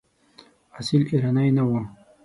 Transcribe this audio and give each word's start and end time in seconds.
اصیل 0.77 1.01
ایرانی 1.11 1.49
نه 1.57 1.63
وو. 1.67 1.79